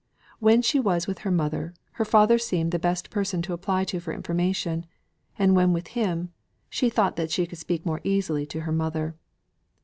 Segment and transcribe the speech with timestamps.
[0.39, 3.99] When she was with her mother, her father seemed the best person to apply to
[3.99, 4.87] for information;
[5.37, 6.33] and when with him,
[6.71, 9.15] she thought that she could speak more easily to her mother.